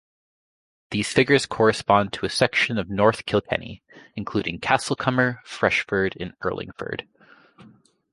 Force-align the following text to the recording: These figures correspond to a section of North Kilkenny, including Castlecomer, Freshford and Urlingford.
These 0.89 1.11
figures 1.13 1.45
correspond 1.45 2.11
to 2.13 2.25
a 2.25 2.29
section 2.31 2.79
of 2.79 2.89
North 2.89 3.27
Kilkenny, 3.27 3.83
including 4.15 4.59
Castlecomer, 4.59 5.37
Freshford 5.45 6.15
and 6.19 6.33
Urlingford. 6.39 7.05